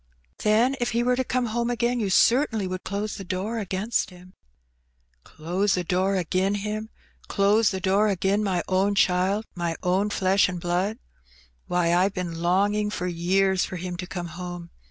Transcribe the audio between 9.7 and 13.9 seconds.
own flesh and blood! Why, I've been longing for years for